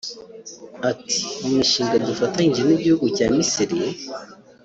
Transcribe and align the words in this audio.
Ati 0.89 1.17
“Mu 1.39 1.49
mishinga 1.57 1.95
dufatanyije 2.07 2.61
n’igihugu 2.65 3.05
cya 3.15 3.27
Misiri 3.35 3.79